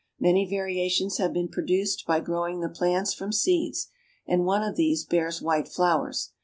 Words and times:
Many 0.19 0.49
variations 0.49 1.17
have 1.17 1.31
been 1.31 1.47
produced 1.47 2.07
by 2.07 2.21
growing 2.21 2.59
the 2.59 2.69
plants 2.69 3.13
from 3.13 3.31
seeds 3.31 3.89
and 4.25 4.45
one 4.47 4.63
of 4.63 4.75
these 4.75 5.05
bears 5.05 5.43
white 5.43 5.67
flowers. 5.67 6.31